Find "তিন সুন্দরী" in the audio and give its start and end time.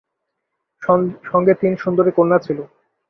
1.61-2.11